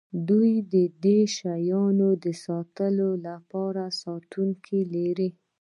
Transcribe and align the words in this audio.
دوی 0.29 0.51
د 0.73 0.75
دې 1.03 1.19
شیانو 1.37 2.09
د 2.23 2.25
ساتلو 2.45 3.09
لپاره 3.27 3.83
ساتونکي 4.01 4.79
لري 4.95 5.29